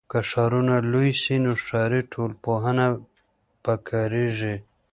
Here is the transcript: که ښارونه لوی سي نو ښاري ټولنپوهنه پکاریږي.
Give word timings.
که 0.09 0.19
ښارونه 0.29 0.75
لوی 0.91 1.09
سي 1.21 1.35
نو 1.43 1.53
ښاري 1.65 2.01
ټولنپوهنه 2.13 2.85
پکاریږي. 3.63 4.55